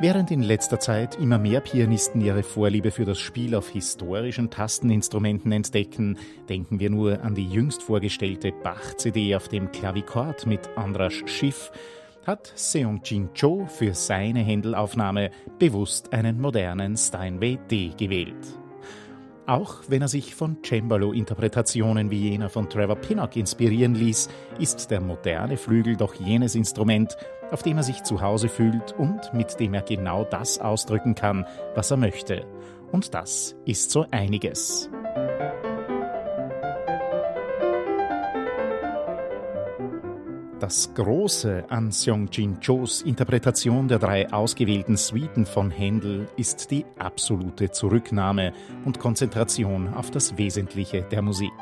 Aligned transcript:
Während 0.00 0.30
in 0.30 0.44
letzter 0.44 0.78
Zeit 0.78 1.16
immer 1.16 1.38
mehr 1.38 1.60
Pianisten 1.60 2.20
ihre 2.20 2.44
Vorliebe 2.44 2.92
für 2.92 3.04
das 3.04 3.18
Spiel 3.18 3.56
auf 3.56 3.68
historischen 3.68 4.48
Tasteninstrumenten 4.48 5.50
entdecken, 5.50 6.18
denken 6.48 6.78
wir 6.78 6.88
nur 6.88 7.20
an 7.22 7.34
die 7.34 7.48
jüngst 7.48 7.82
vorgestellte 7.82 8.52
Bach-CD 8.52 9.34
auf 9.34 9.48
dem 9.48 9.72
Klavikord 9.72 10.46
mit 10.46 10.68
Andras 10.76 11.14
Schiff, 11.26 11.72
hat 12.24 12.52
Seong-Jin 12.54 13.30
Cho 13.34 13.66
für 13.66 13.92
seine 13.92 14.38
Händelaufnahme 14.38 15.32
bewusst 15.58 16.12
einen 16.12 16.40
modernen 16.40 16.96
Steinway 16.96 17.58
D 17.68 17.90
gewählt. 17.98 18.46
Auch 19.48 19.76
wenn 19.88 20.02
er 20.02 20.08
sich 20.08 20.34
von 20.34 20.58
Cembalo-Interpretationen 20.62 22.10
wie 22.10 22.28
jener 22.28 22.50
von 22.50 22.68
Trevor 22.68 22.96
Pinnock 22.96 23.34
inspirieren 23.34 23.94
ließ, 23.94 24.28
ist 24.58 24.90
der 24.90 25.00
moderne 25.00 25.56
Flügel 25.56 25.96
doch 25.96 26.12
jenes 26.12 26.54
Instrument, 26.54 27.16
auf 27.50 27.62
dem 27.62 27.78
er 27.78 27.82
sich 27.82 28.02
zu 28.02 28.20
Hause 28.20 28.50
fühlt 28.50 28.92
und 28.98 29.32
mit 29.32 29.58
dem 29.58 29.72
er 29.72 29.80
genau 29.80 30.24
das 30.24 30.58
ausdrücken 30.58 31.14
kann, 31.14 31.46
was 31.74 31.90
er 31.90 31.96
möchte. 31.96 32.44
Und 32.92 33.14
das 33.14 33.56
ist 33.64 33.90
so 33.90 34.04
einiges. 34.10 34.90
Das 40.60 40.92
Große 40.92 41.66
an 41.68 41.92
Seong-Jin 41.92 42.58
Chos 42.58 43.02
Interpretation 43.02 43.86
der 43.86 44.00
drei 44.00 44.32
ausgewählten 44.32 44.96
Suiten 44.96 45.46
von 45.46 45.70
Händel 45.70 46.26
ist 46.36 46.72
die 46.72 46.84
absolute 46.98 47.70
Zurücknahme 47.70 48.52
und 48.84 48.98
Konzentration 48.98 49.94
auf 49.94 50.10
das 50.10 50.36
Wesentliche 50.36 51.02
der 51.02 51.22
Musik. 51.22 51.52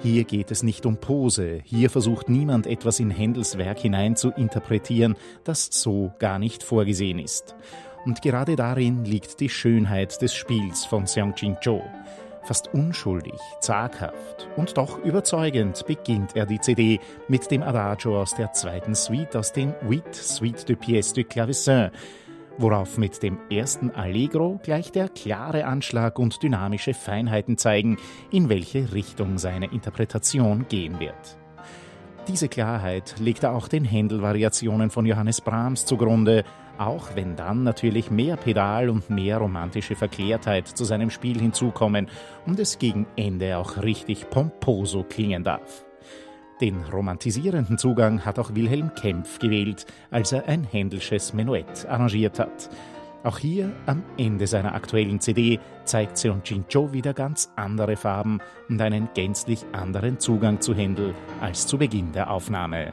Hier 0.00 0.22
geht 0.22 0.52
es 0.52 0.62
nicht 0.62 0.86
um 0.86 0.98
Pose, 0.98 1.60
hier 1.64 1.90
versucht 1.90 2.28
niemand 2.28 2.68
etwas 2.68 3.00
in 3.00 3.10
Händels 3.10 3.58
Werk 3.58 3.80
hinein 3.80 4.14
zu 4.14 4.30
interpretieren, 4.30 5.16
das 5.42 5.68
so 5.72 6.12
gar 6.20 6.38
nicht 6.38 6.62
vorgesehen 6.62 7.18
ist. 7.18 7.56
Und 8.04 8.22
gerade 8.22 8.54
darin 8.54 9.04
liegt 9.04 9.40
die 9.40 9.48
Schönheit 9.48 10.22
des 10.22 10.34
Spiels 10.34 10.84
von 10.84 11.06
Seong-Jin 11.06 11.56
Cho. 11.64 11.82
Fast 12.44 12.74
unschuldig, 12.74 13.40
zaghaft 13.60 14.48
und 14.56 14.76
doch 14.76 14.98
überzeugend 14.98 15.82
beginnt 15.86 16.36
er 16.36 16.44
die 16.44 16.60
CD 16.60 17.00
mit 17.26 17.50
dem 17.50 17.62
Adagio 17.62 18.20
aus 18.20 18.34
der 18.34 18.52
zweiten 18.52 18.94
Suite 18.94 19.34
aus 19.34 19.52
den 19.52 19.72
Huit 19.88 20.14
Suite 20.14 20.68
de 20.68 20.76
Pièces 20.76 21.14
du 21.14 21.24
Clavecin, 21.24 21.90
worauf 22.58 22.98
mit 22.98 23.22
dem 23.22 23.38
ersten 23.50 23.90
Allegro 23.90 24.60
gleich 24.62 24.92
der 24.92 25.08
klare 25.08 25.64
Anschlag 25.64 26.18
und 26.18 26.42
dynamische 26.42 26.92
Feinheiten 26.92 27.56
zeigen, 27.56 27.96
in 28.30 28.50
welche 28.50 28.92
Richtung 28.92 29.38
seine 29.38 29.72
Interpretation 29.72 30.66
gehen 30.68 31.00
wird. 31.00 31.38
Diese 32.28 32.48
Klarheit 32.48 33.14
legt 33.18 33.42
er 33.42 33.52
auch 33.54 33.68
den 33.68 33.84
Händel-Variationen 33.84 34.90
von 34.90 35.06
Johannes 35.06 35.40
Brahms 35.40 35.86
zugrunde, 35.86 36.44
auch 36.78 37.14
wenn 37.14 37.36
dann 37.36 37.62
natürlich 37.62 38.10
mehr 38.10 38.36
Pedal 38.36 38.88
und 38.90 39.10
mehr 39.10 39.38
romantische 39.38 39.96
Verklärtheit 39.96 40.68
zu 40.68 40.84
seinem 40.84 41.10
Spiel 41.10 41.40
hinzukommen 41.40 42.08
und 42.46 42.58
es 42.58 42.78
gegen 42.78 43.06
Ende 43.16 43.58
auch 43.58 43.82
richtig 43.82 44.30
pomposo 44.30 45.04
klingen 45.04 45.44
darf. 45.44 45.84
Den 46.60 46.82
romantisierenden 46.92 47.78
Zugang 47.78 48.24
hat 48.24 48.38
auch 48.38 48.54
Wilhelm 48.54 48.94
Kempf 48.94 49.38
gewählt, 49.38 49.86
als 50.10 50.32
er 50.32 50.46
ein 50.48 50.64
Händelsches 50.64 51.34
Menuett 51.34 51.86
arrangiert 51.86 52.38
hat. 52.38 52.70
Auch 53.24 53.38
hier 53.38 53.72
am 53.86 54.02
Ende 54.18 54.46
seiner 54.46 54.74
aktuellen 54.74 55.18
CD 55.18 55.58
zeigt 55.84 56.18
Seon 56.18 56.42
Cho 56.68 56.92
wieder 56.92 57.14
ganz 57.14 57.50
andere 57.56 57.96
Farben 57.96 58.40
und 58.68 58.80
einen 58.80 59.08
gänzlich 59.14 59.64
anderen 59.72 60.20
Zugang 60.20 60.60
zu 60.60 60.74
Händel 60.74 61.14
als 61.40 61.66
zu 61.66 61.78
Beginn 61.78 62.12
der 62.12 62.30
Aufnahme. 62.30 62.92